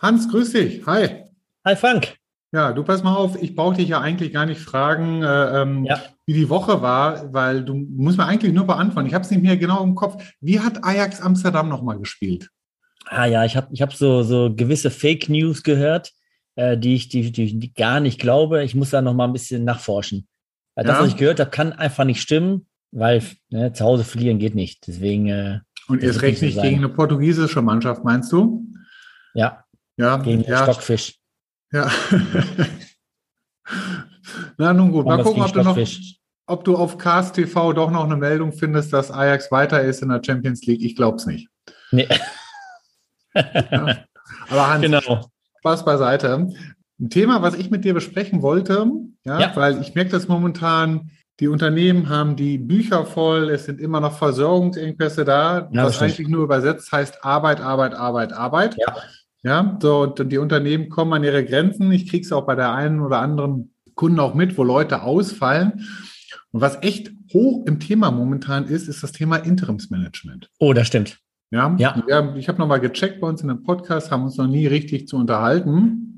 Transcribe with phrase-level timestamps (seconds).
[0.00, 0.86] Hans, grüß dich.
[0.86, 1.24] Hi.
[1.64, 2.16] Hi Frank.
[2.52, 5.84] Ja, du pass mal auf, ich brauche dich ja eigentlich gar nicht fragen, äh, ähm,
[5.86, 6.00] ja.
[6.24, 9.08] wie die Woche war, weil du musst mir eigentlich nur beantworten.
[9.08, 10.22] Ich habe es nicht mehr genau im Kopf.
[10.40, 12.50] Wie hat Ajax Amsterdam nochmal gespielt?
[13.06, 16.12] Ah ja, ich habe ich hab so, so gewisse Fake News gehört,
[16.54, 18.62] äh, die, ich, die, die, die gar nicht glaube.
[18.62, 20.28] Ich muss da nochmal ein bisschen nachforschen.
[20.74, 24.38] Weil das, was ich gehört habe, kann einfach nicht stimmen, weil ne, zu Hause verlieren
[24.38, 24.86] geht nicht.
[24.86, 25.28] Deswegen.
[25.28, 28.66] Äh, Und erst recht nicht so gegen eine portugiesische Mannschaft, meinst du?
[29.34, 29.64] Ja.
[29.96, 30.64] Ja, gegen ja.
[30.64, 31.18] Stockfisch.
[31.72, 31.90] Ja.
[34.58, 35.78] Na nun gut, mal gucken, ob du, noch,
[36.46, 40.08] ob du auf Cast TV doch noch eine Meldung findest, dass Ajax weiter ist in
[40.08, 40.82] der Champions League.
[40.82, 41.48] Ich glaube es nicht.
[41.90, 42.08] Nee.
[43.34, 44.04] ja.
[44.48, 45.30] Aber Hans, genau.
[45.60, 46.48] Spaß beiseite.
[47.00, 48.86] Ein Thema, was ich mit dir besprechen wollte,
[49.24, 49.56] ja, ja.
[49.56, 54.16] weil ich merke das momentan, die Unternehmen haben die Bücher voll, es sind immer noch
[54.16, 58.76] Versorgungsengpässe da, ja, was eigentlich nur übersetzt heißt Arbeit, Arbeit, Arbeit, Arbeit.
[58.78, 58.94] Ja.
[59.42, 61.92] Ja, so, und die Unternehmen kommen an ihre Grenzen.
[61.92, 65.86] Ich kriege es auch bei der einen oder anderen Kunden auch mit, wo Leute ausfallen.
[66.50, 70.48] Und was echt hoch im Thema momentan ist, ist das Thema Interimsmanagement.
[70.58, 71.18] Oh, das stimmt.
[71.50, 72.34] Ja, ja.
[72.36, 75.16] ich habe nochmal gecheckt bei uns in dem Podcast, haben uns noch nie richtig zu
[75.16, 76.13] unterhalten.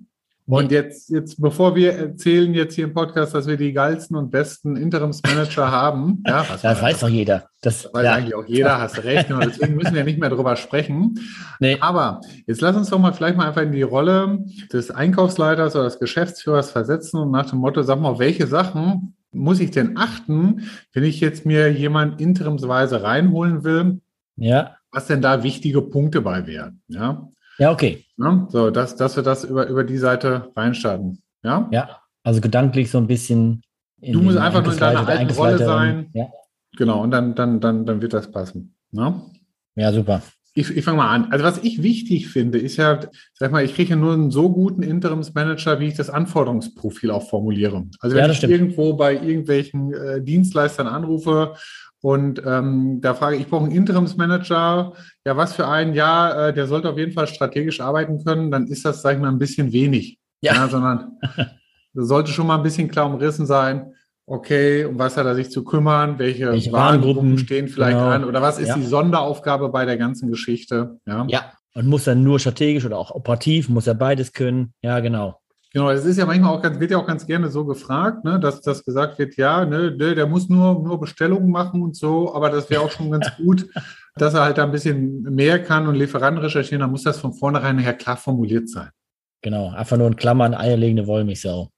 [0.48, 4.30] Und jetzt, jetzt, bevor wir erzählen jetzt hier im Podcast, dass wir die geilsten und
[4.30, 7.48] besten Interimsmanager haben, ja, das weiß doch jeder.
[7.62, 8.12] Das, das weiß ja.
[8.12, 9.30] eigentlich auch jeder, hast recht.
[9.32, 11.18] Und deswegen müssen wir nicht mehr drüber sprechen.
[11.58, 11.78] Nee.
[11.80, 15.84] Aber jetzt lass uns doch mal vielleicht mal einfach in die Rolle des Einkaufsleiters oder
[15.84, 20.70] des Geschäftsführers versetzen und nach dem Motto, sag mal, welche Sachen muss ich denn achten,
[20.92, 24.00] wenn ich jetzt mir jemand interimsweise reinholen will?
[24.36, 24.76] Ja.
[24.92, 26.82] Was denn da wichtige Punkte bei wären?
[26.86, 27.28] Ja.
[27.58, 28.04] Ja, okay.
[28.18, 31.22] Ja, so, dass, dass wir das über, über die Seite reinstarten.
[31.42, 31.68] Ja?
[31.72, 33.62] Ja, also gedanklich so ein bisschen.
[34.00, 36.10] du musst einfach nur in deiner alten Rolle sein.
[36.12, 36.26] Ja.
[36.76, 38.74] Genau, und dann, dann, dann, dann wird das passen.
[38.92, 39.20] Ja,
[39.74, 40.22] ja super.
[40.58, 41.30] Ich, ich fange mal an.
[41.30, 42.98] Also was ich wichtig finde, ist ja,
[43.34, 47.28] sag mal, ich kriege ja nur einen so guten Interimsmanager, wie ich das Anforderungsprofil auch
[47.28, 47.86] formuliere.
[48.00, 48.54] Also wenn ja, ich stimmt.
[48.54, 51.56] irgendwo bei irgendwelchen äh, Dienstleistern anrufe
[52.02, 54.92] und ähm, da frage ich, ich brauche einen Interimsmanager.
[55.24, 58.50] Ja, was für ein Jahr, äh, der sollte auf jeden Fall strategisch arbeiten können.
[58.50, 60.18] Dann ist das, sage ich mal, ein bisschen wenig.
[60.40, 60.54] Ja.
[60.54, 61.18] ja sondern
[61.94, 63.92] sollte schon mal ein bisschen klar umrissen sein.
[64.28, 66.18] Okay, um was hat er sich zu kümmern?
[66.18, 68.10] Welche, Welche Warengruppen stehen vielleicht genau.
[68.10, 68.24] an?
[68.24, 68.74] Oder was ist ja.
[68.74, 70.98] die Sonderaufgabe bei der ganzen Geschichte?
[71.06, 71.26] Ja.
[71.28, 71.52] ja.
[71.74, 74.72] Und muss er nur strategisch oder auch operativ, muss er beides können?
[74.82, 75.40] Ja, genau.
[75.76, 78.40] Genau, das ist ja manchmal auch ganz, wird ja auch ganz gerne so gefragt, ne,
[78.40, 82.48] dass das gesagt wird, ja, ne, der muss nur, nur Bestellungen machen und so, aber
[82.48, 83.68] das wäre auch schon ganz gut,
[84.14, 87.34] dass er halt da ein bisschen mehr kann und Lieferanten recherchieren, dann muss das von
[87.34, 88.88] vornherein her klar formuliert sein.
[89.42, 91.68] Genau, einfach nur in Klammern eierlegende Wollmilchsau.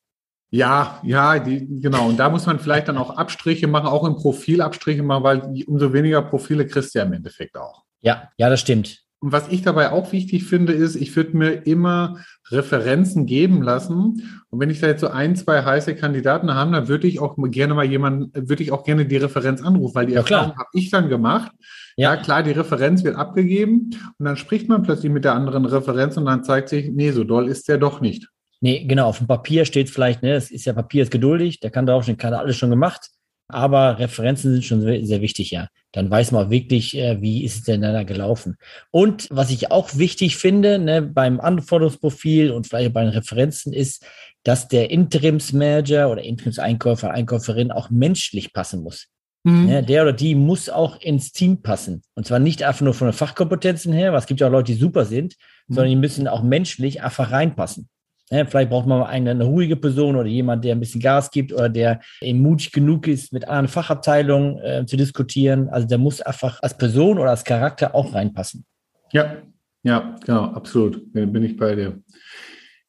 [0.53, 2.07] Ja, ja, die, genau.
[2.07, 5.65] Und da muss man vielleicht dann auch Abstriche machen, auch im Profil Abstriche machen, weil
[5.67, 7.83] umso weniger Profile kriegst du ja im Endeffekt auch.
[8.01, 9.08] Ja, ja, das stimmt.
[9.21, 12.21] Und was ich dabei auch wichtig finde, ist, ich würde mir immer
[12.51, 14.23] Referenzen geben lassen.
[14.49, 17.37] Und wenn ich da jetzt so ein, zwei heiße Kandidaten habe, dann würde ich auch
[17.51, 20.69] gerne mal jemanden, würde ich auch gerne die Referenz anrufen, weil die ja, Erfahrung habe
[20.73, 21.51] ich dann gemacht.
[21.97, 22.15] Ja.
[22.15, 26.17] ja, klar, die Referenz wird abgegeben und dann spricht man plötzlich mit der anderen Referenz
[26.17, 28.29] und dann zeigt sich, nee, so doll ist der doch nicht.
[28.61, 31.71] Nee, genau, auf dem Papier steht vielleicht, ne, es ist ja Papier ist geduldig, der
[31.71, 33.11] kann draufstehen, kann alles schon gemacht.
[33.49, 35.69] Aber Referenzen sind schon sehr, wichtig, ja.
[35.93, 38.59] Dann weiß man wirklich, äh, wie ist es denn da gelaufen.
[38.91, 44.05] Und was ich auch wichtig finde, ne, beim Anforderungsprofil und vielleicht bei den Referenzen ist,
[44.45, 49.09] dass der Interimsmanager oder Interimseinkäufer, Einkäuferin auch menschlich passen muss.
[49.45, 49.69] Mhm.
[49.69, 52.03] Ja, der oder die muss auch ins Team passen.
[52.15, 54.79] Und zwar nicht einfach nur von den Fachkompetenzen her, was gibt ja auch Leute, die
[54.79, 55.37] super sind,
[55.69, 55.75] mhm.
[55.75, 57.89] sondern die müssen auch menschlich einfach reinpassen.
[58.31, 61.53] Ja, vielleicht braucht man eine, eine, ruhige Person oder jemand, der ein bisschen Gas gibt
[61.53, 65.69] oder der eben mutig genug ist, mit anderen Fachabteilungen äh, zu diskutieren.
[65.71, 68.65] Also der muss einfach als Person oder als Charakter auch reinpassen.
[69.13, 69.39] Ja,
[69.83, 71.13] ja, genau, absolut.
[71.13, 72.03] Bin ich bei dir.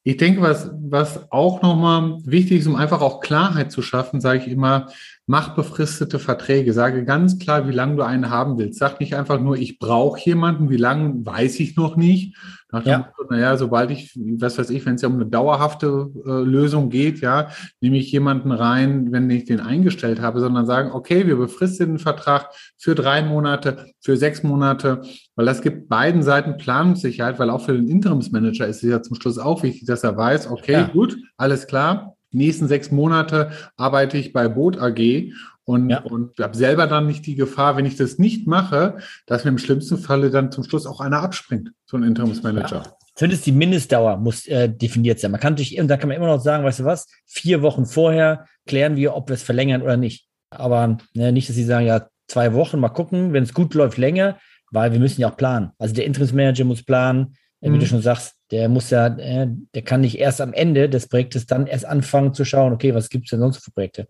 [0.03, 4.39] Ich denke, was, was auch nochmal wichtig ist, um einfach auch Klarheit zu schaffen, sage
[4.39, 4.87] ich immer,
[5.29, 6.73] mach befristete Verträge.
[6.73, 8.79] Sage ganz klar, wie lange du einen haben willst.
[8.79, 12.35] Sag nicht einfach nur, ich brauche jemanden, wie lange weiß ich noch nicht.
[12.71, 12.97] Nach ja.
[12.97, 16.89] Motto, naja, sobald ich, was weiß ich, wenn es ja um eine dauerhafte äh, Lösung
[16.89, 17.49] geht, ja,
[17.79, 21.99] nehme ich jemanden rein, wenn ich den eingestellt habe, sondern sagen, okay, wir befristen den
[21.99, 25.03] Vertrag für drei Monate, für sechs Monate,
[25.35, 29.15] weil das gibt beiden Seiten Planungssicherheit, weil auch für den Interimsmanager ist es ja zum
[29.15, 30.87] Schluss auch wichtig, dass er weiß, okay, ja.
[30.87, 35.31] gut, alles klar, nächsten sechs Monate arbeite ich bei Boot AG
[35.65, 36.01] und, ja.
[36.01, 39.57] und habe selber dann nicht die Gefahr, wenn ich das nicht mache, dass mir im
[39.57, 42.83] schlimmsten Falle dann zum Schluss auch einer abspringt, so ein Interimsmanager.
[42.83, 42.93] Ja.
[43.15, 45.31] Zumindest die Mindestdauer muss äh, definiert sein.
[45.31, 47.85] Man kann natürlich, und da kann man immer noch sagen, weißt du was, vier Wochen
[47.85, 50.27] vorher klären wir, ob wir es verlängern oder nicht.
[50.51, 53.97] Aber ne, nicht, dass sie sagen, ja, zwei Wochen, mal gucken, wenn es gut läuft,
[53.97, 54.37] länger,
[54.71, 55.71] weil wir müssen ja auch planen.
[55.77, 57.73] Also der Interimsmanager muss planen, mhm.
[57.73, 57.89] wie du mhm.
[57.89, 61.67] schon sagst, der muss ja, äh, der kann nicht erst am Ende des Projektes dann
[61.67, 64.07] erst anfangen zu schauen, okay, was gibt es denn sonst für Projekte?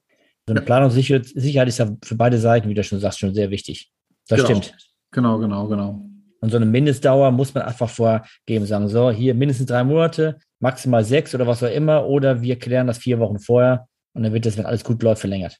[0.47, 3.91] So eine Planungssicherheit ist ja für beide Seiten, wie du schon sagst, schon sehr wichtig.
[4.27, 4.61] Das genau.
[4.61, 4.77] stimmt.
[5.11, 6.05] Genau, genau, genau.
[6.41, 11.03] Und so eine Mindestdauer muss man einfach vorgeben, sagen, so, hier mindestens drei Monate, maximal
[11.03, 14.45] sechs oder was auch immer, oder wir klären das vier Wochen vorher und dann wird
[14.45, 15.57] das, wenn alles gut läuft, verlängert.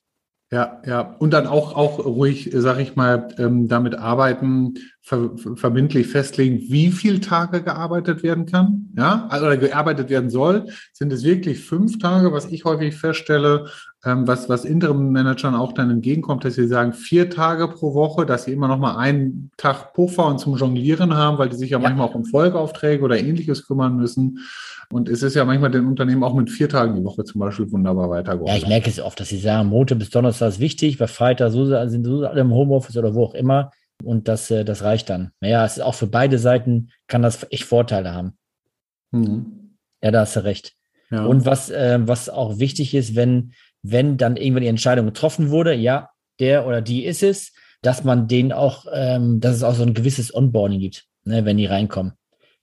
[0.52, 1.02] Ja, ja.
[1.20, 4.76] Und dann auch, auch ruhig, sag ich mal, ähm, damit arbeiten,
[5.10, 10.68] ver verbindlich festlegen, wie viel Tage gearbeitet werden kann, ja, also, oder gearbeitet werden soll.
[10.94, 13.66] Sind es wirklich fünf Tage, was ich häufig feststelle,
[14.06, 18.44] ähm, was, was Interim-Managern auch dann entgegenkommt, dass sie sagen, vier Tage pro Woche, dass
[18.44, 21.80] sie immer noch mal einen Tag Puffer und zum Jonglieren haben, weil die sich ja,
[21.80, 21.82] ja.
[21.82, 24.40] manchmal auch um Folgeaufträge oder ähnliches kümmern müssen.
[24.92, 27.72] Und es ist ja manchmal den Unternehmen auch mit vier Tagen die Woche zum Beispiel
[27.72, 28.56] wunderbar weitergeholfen.
[28.56, 31.52] Ja, ich merke es oft, dass sie sagen, Montag bis Donnerstag ist wichtig, bei Freitag
[31.52, 33.72] so, sind so alle im Homeoffice oder wo auch immer.
[34.04, 35.32] Und das, äh, das reicht dann.
[35.42, 38.38] Naja, es ist auch für beide Seiten, kann das echt Vorteile haben.
[39.12, 39.76] Mhm.
[40.02, 40.74] Ja, da hast du recht.
[41.12, 41.26] Ja.
[41.26, 45.74] Und was, äh, was auch wichtig ist, wenn, wenn dann irgendwann die Entscheidung getroffen wurde,
[45.74, 46.10] ja,
[46.40, 49.94] der oder die ist es, dass man denen auch, ähm, dass es auch so ein
[49.94, 52.14] gewisses Onboarding gibt, ne, wenn die reinkommen.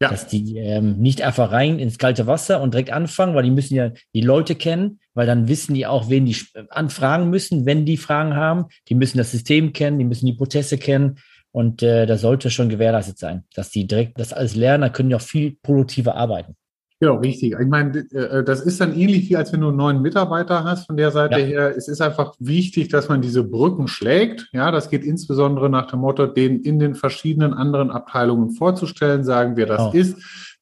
[0.01, 0.11] Ja.
[0.11, 3.75] Dass die ähm, nicht einfach rein ins kalte Wasser und direkt anfangen, weil die müssen
[3.75, 6.37] ja die Leute kennen, weil dann wissen die auch, wen die
[6.69, 8.67] anfragen müssen, wenn die Fragen haben.
[8.89, 11.19] Die müssen das System kennen, die müssen die Prozesse kennen.
[11.51, 15.09] Und äh, das sollte schon gewährleistet sein, dass die direkt das alles lernen, dann können
[15.09, 16.55] die auch viel produktiver arbeiten.
[17.01, 17.55] Genau, richtig.
[17.59, 20.87] Ich meine, äh, das ist dann ähnlich wie als wenn du einen neuen Mitarbeiter hast
[20.87, 21.47] von der Seite ja.
[21.47, 21.75] her.
[21.77, 24.49] Es ist einfach wichtig, dass man diese Brücken schlägt.
[24.53, 29.57] Ja, das geht insbesondere nach dem Motto, den in den verschiedenen anderen Abteilungen vorzustellen, sagen,
[29.57, 29.91] wer das oh.
[29.93, 30.17] ist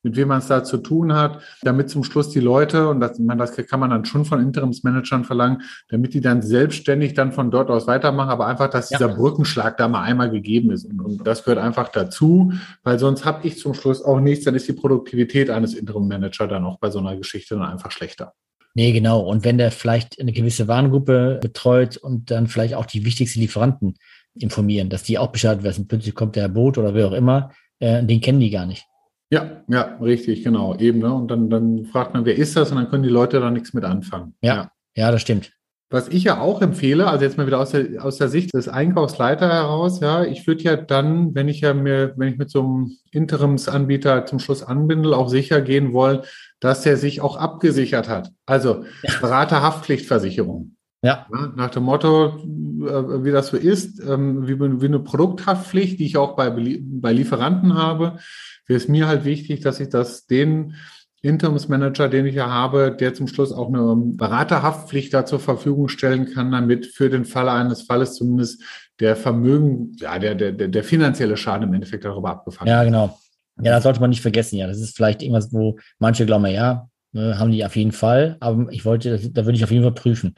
[0.05, 3.19] mit wem man es da zu tun hat, damit zum Schluss die Leute, und das,
[3.19, 7.51] man, das kann man dann schon von Interimsmanagern verlangen, damit die dann selbstständig dann von
[7.51, 8.99] dort aus weitermachen, aber einfach, dass ja.
[8.99, 10.85] dieser Brückenschlag da mal einmal gegeben ist.
[10.85, 12.53] Und, und das gehört einfach dazu,
[12.83, 16.65] weil sonst habe ich zum Schluss auch nichts, dann ist die Produktivität eines Interim-Managers dann
[16.65, 18.35] auch bei so einer Geschichte dann einfach schlechter.
[18.75, 19.21] Nee, genau.
[19.21, 23.95] Und wenn der vielleicht eine gewisse Warengruppe betreut und dann vielleicht auch die wichtigsten Lieferanten
[24.35, 28.03] informieren, dass die auch Bescheid wissen, plötzlich kommt der Boot oder wer auch immer, äh,
[28.03, 28.85] den kennen die gar nicht.
[29.31, 31.01] Ja, ja, richtig, genau, eben.
[31.01, 31.13] Ne?
[31.13, 32.71] Und dann, dann fragt man, wer ist das?
[32.71, 34.35] Und dann können die Leute da nichts mit anfangen.
[34.43, 35.53] Ja, ja, ja das stimmt.
[35.91, 38.69] Was ich ja auch empfehle, also jetzt mal wieder aus der, aus der Sicht des
[38.69, 42.61] Einkaufsleiter heraus, ja, ich würde ja dann, wenn ich ja mir, wenn ich mit so
[42.61, 46.23] einem Interimsanbieter zum Schluss anbindel, auch sicher gehen wollen,
[46.59, 48.33] dass er sich auch abgesichert hat.
[48.45, 48.85] Also
[49.21, 50.75] Beraterhaftpflichtversicherung.
[51.03, 51.27] Ja.
[51.33, 51.53] ja.
[51.55, 56.17] Nach dem Motto, äh, wie das so ist, ähm, wie, wie eine Produkthaftpflicht, die ich
[56.17, 58.19] auch bei, bei Lieferanten habe
[58.67, 60.75] wäre es mir halt wichtig, dass ich das den
[61.23, 66.27] Interimsmanager, den ich ja habe, der zum Schluss auch eine Beraterhaftpflicht da zur Verfügung stellen
[66.27, 68.63] kann, damit für den Fall eines Falles zumindest
[69.01, 73.19] der Vermögen, ja, der, der, der finanzielle Schaden im Endeffekt darüber abgefangen Ja, genau.
[73.63, 74.57] Ja, das sollte man nicht vergessen.
[74.57, 78.37] Ja, das ist vielleicht irgendwas, wo manche glauben, ja, ne, haben die auf jeden Fall,
[78.41, 80.35] aber ich wollte, da würde ich auf jeden Fall prüfen.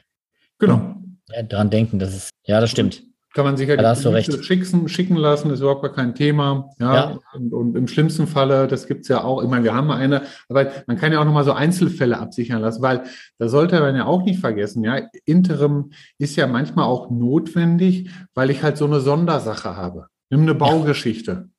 [0.59, 0.95] Genau.
[1.29, 3.03] Ja, daran denken, das ist, ja, das stimmt.
[3.33, 6.69] Kann man sich ja, schicken, schicken lassen, ist überhaupt gar kein Thema.
[6.79, 7.19] Ja, ja.
[7.33, 10.71] Und, und, im schlimmsten Falle, das gibt's ja auch, ich meine, wir haben eine, aber
[10.87, 13.03] man kann ja auch nochmal so Einzelfälle absichern lassen, weil
[13.37, 18.49] da sollte man ja auch nicht vergessen, ja, Interim ist ja manchmal auch notwendig, weil
[18.49, 20.07] ich halt so eine Sondersache habe.
[20.29, 21.49] Nimm eine Baugeschichte.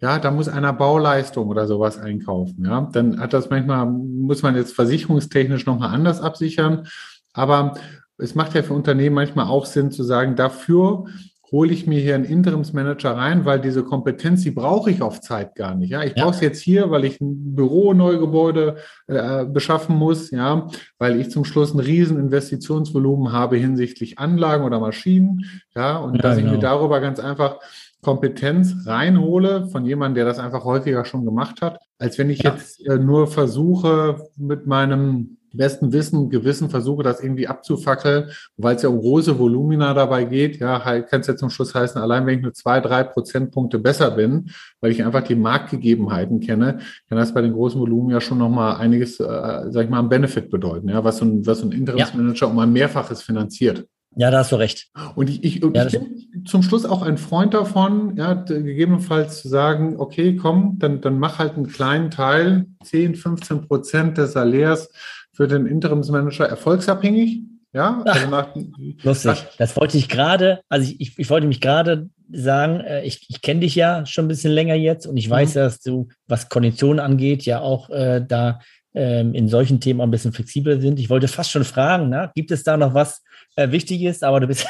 [0.00, 2.64] Ja, da muss einer Bauleistung oder sowas einkaufen.
[2.66, 6.86] Ja, dann hat das manchmal, muss man jetzt versicherungstechnisch nochmal anders absichern.
[7.32, 7.74] Aber
[8.18, 11.04] es macht ja für Unternehmen manchmal auch Sinn zu sagen, dafür
[11.52, 15.54] hole ich mir hier einen Interimsmanager rein, weil diese Kompetenz, die brauche ich auf Zeit
[15.54, 15.90] gar nicht.
[15.90, 16.24] Ja, ich ja.
[16.24, 20.66] brauche es jetzt hier, weil ich ein Büro, Neugebäude äh, beschaffen muss, ja,
[20.98, 25.44] weil ich zum Schluss ein riesen Investitionsvolumen habe hinsichtlich Anlagen oder Maschinen,
[25.74, 26.46] ja, und ja, dass genau.
[26.46, 26.72] ich mir genau.
[26.72, 27.58] darüber ganz einfach
[28.02, 32.52] Kompetenz reinhole von jemandem, der das einfach häufiger schon gemacht hat, als wenn ich ja.
[32.52, 38.82] jetzt äh, nur versuche, mit meinem besten Wissen, Gewissen versuche, das irgendwie abzufackeln, weil es
[38.82, 40.58] ja um große Volumina dabei geht.
[40.58, 43.78] Ja, halt, kann es ja zum Schluss heißen, allein wenn ich nur zwei, drei Prozentpunkte
[43.78, 48.20] besser bin, weil ich einfach die Marktgegebenheiten kenne, kann das bei den großen Volumen ja
[48.20, 51.60] schon nochmal einiges, äh, sag ich mal, am Benefit bedeuten, ja, was so ein, was
[51.60, 52.52] so ein Interimsmanager ja.
[52.52, 53.86] um ein Mehrfaches finanziert.
[54.18, 54.88] Ja, da hast du recht.
[55.14, 59.48] Und ich, ich, ja, ich bin zum Schluss auch ein Freund davon, ja, gegebenenfalls zu
[59.48, 64.90] sagen, okay, komm, dann, dann mach halt einen kleinen Teil, 10, 15 Prozent des Salärs
[65.36, 67.42] für den Interimsmanager erfolgsabhängig.
[67.72, 68.56] Ja, also nach,
[69.02, 69.32] lustig.
[69.32, 73.26] Nach, das wollte ich gerade, also ich, ich, ich, wollte mich gerade sagen, äh, ich,
[73.28, 75.58] ich kenne dich ja schon ein bisschen länger jetzt und ich weiß, mhm.
[75.58, 78.60] dass du, was Konditionen angeht, ja auch äh, da
[78.94, 80.98] ähm, in solchen Themen auch ein bisschen flexibler sind.
[80.98, 83.22] Ich wollte fast schon fragen, na, gibt es da noch was
[83.56, 84.66] äh, Wichtiges, aber du bist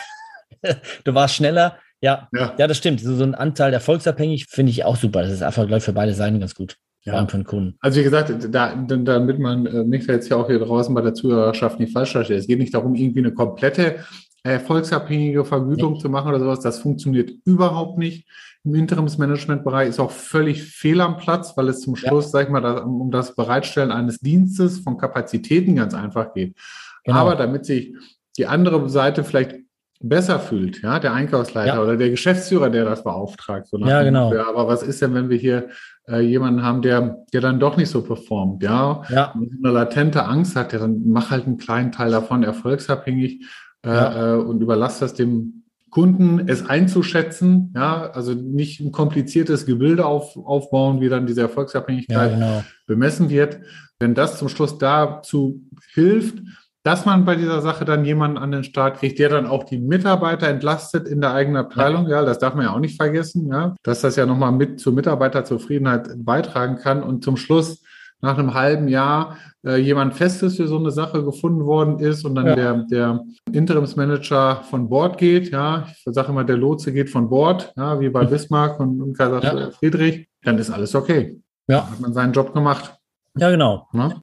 [1.05, 1.79] du warst schneller.
[2.01, 3.01] Ja, ja, ja, das stimmt.
[3.01, 5.23] So, so ein Anteil erfolgsabhängig finde ich auch super.
[5.23, 6.77] Das ist einfach, glaube ich, für beide Seiten ganz gut.
[7.07, 7.27] Ja.
[7.27, 7.77] Für den Kunden.
[7.81, 11.15] Also wie gesagt, da, damit man äh, mich jetzt ja auch hier draußen bei der
[11.15, 12.39] Zuhörerschaft nicht falsch versteht.
[12.41, 14.01] Es geht nicht darum, irgendwie eine komplette
[14.43, 15.99] erfolgsabhängige Vergütung nee.
[16.01, 16.61] zu machen oder sowas.
[16.61, 18.27] Das funktioniert überhaupt nicht.
[18.65, 22.31] Im Interimsmanagementbereich ist auch völlig fehl am Platz, weil es zum Schluss, ja.
[22.31, 26.57] sag ich mal, um das Bereitstellen eines Dienstes von Kapazitäten ganz einfach geht.
[27.05, 27.19] Genau.
[27.19, 27.95] Aber damit sich
[28.37, 29.55] die andere Seite vielleicht
[30.01, 31.83] besser fühlt, ja, der Einkaufsleiter ja.
[31.83, 33.69] oder der Geschäftsführer, der das beauftragt.
[33.69, 34.35] So ja, genau.
[34.35, 35.69] Ja, aber was ist denn, wenn wir hier
[36.09, 39.35] äh, jemanden haben, der, der dann doch nicht so performt, ja, ja.
[39.35, 43.45] eine latente Angst hat, der dann mach halt einen kleinen Teil davon erfolgsabhängig
[43.85, 44.35] äh, ja.
[44.35, 50.37] äh, und überlass das dem Kunden, es einzuschätzen, ja, also nicht ein kompliziertes Gebilde auf,
[50.37, 52.65] aufbauen, wie dann diese Erfolgsabhängigkeit ja, genau.
[52.87, 53.61] bemessen wird.
[53.99, 55.63] Wenn das zum Schluss dazu
[55.95, 56.43] hilft,
[56.87, 59.81] dass man bei dieser Sache dann jemanden an den Start kriegt, der dann auch die
[59.81, 62.07] Mitarbeiter entlastet in der eigenen Abteilung.
[62.07, 64.93] Ja, das darf man ja auch nicht vergessen, ja, dass das ja nochmal mit zur
[64.93, 67.83] Mitarbeiterzufriedenheit beitragen kann und zum Schluss
[68.21, 72.37] nach einem halben Jahr äh, jemand Festes für so eine Sache gefunden worden ist und
[72.37, 72.55] dann ja.
[72.55, 77.73] der, der Interimsmanager von Bord geht, ja, ich sage immer, der Lotse geht von Bord,
[77.77, 79.71] ja, wie bei Bismarck und, und Kaiser ja.
[79.73, 81.43] Friedrich, dann ist alles okay.
[81.67, 81.81] Ja.
[81.81, 82.95] Dann hat man seinen Job gemacht.
[83.37, 83.89] Ja, genau.
[83.93, 84.21] Na?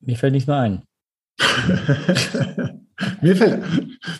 [0.00, 0.84] Mir fällt nichts mehr ein.
[3.22, 3.62] mir fällt,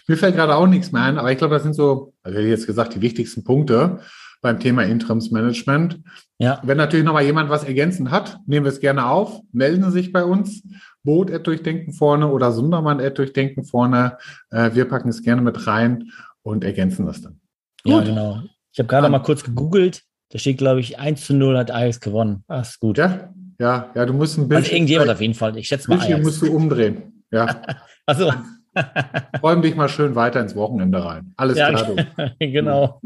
[0.06, 2.48] mir fällt gerade auch nichts mehr ein, aber ich glaube, das sind so, also ich
[2.48, 4.00] jetzt gesagt, die wichtigsten Punkte
[4.42, 6.00] beim Thema Interimsmanagement.
[6.38, 6.60] Ja.
[6.64, 9.92] Wenn natürlich noch mal jemand was ergänzend hat, nehmen wir es gerne auf, melden Sie
[9.92, 10.62] sich bei uns.
[11.04, 14.18] Boot durchdenken vorne oder Sundermann durchdenken vorne.
[14.50, 16.10] Äh, wir packen es gerne mit rein
[16.42, 17.40] und ergänzen das dann.
[17.84, 17.92] Gut.
[17.92, 18.42] Ja, genau.
[18.72, 20.02] Ich habe gerade mal kurz gegoogelt.
[20.30, 22.44] Da steht, glaube ich, 1 zu 0 hat Ajax gewonnen.
[22.48, 22.98] Ach, ist gut.
[22.98, 24.64] Ja, ja, ja, du musst ein Bild.
[24.64, 25.56] Also irgendjemand auf jeden Fall.
[25.56, 25.96] Ich schätze mal.
[25.96, 27.24] Bildschirm musst du umdrehen.
[27.30, 27.62] Ja.
[28.06, 28.32] also.
[29.42, 31.32] Räum dich mal schön weiter ins Wochenende rein.
[31.36, 31.94] Alles ja, klar.
[31.94, 32.34] Du.
[32.40, 33.00] genau.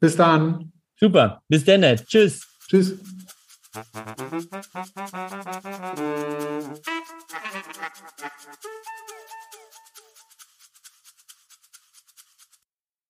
[0.00, 0.72] Bis dann.
[1.00, 1.40] Super.
[1.48, 1.82] Bis dann.
[2.04, 2.46] Tschüss.
[2.68, 2.98] Tschüss.